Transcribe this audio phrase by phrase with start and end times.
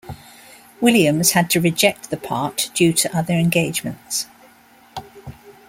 [0.81, 4.25] Williams had to reject the part due to other engagements.